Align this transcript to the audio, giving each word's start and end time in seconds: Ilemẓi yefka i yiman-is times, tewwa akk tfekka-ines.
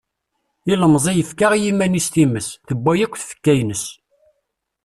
Ilemẓi 0.71 1.13
yefka 1.15 1.47
i 1.57 1.59
yiman-is 1.63 2.07
times, 2.13 2.47
tewwa 2.67 2.91
akk 3.03 3.15
tfekka-ines. 3.21 3.85